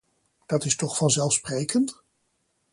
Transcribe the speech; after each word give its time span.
Dat 0.45 0.65
is 0.65 0.75
toch 0.75 0.97
vanzelfsprekend? 0.97 2.03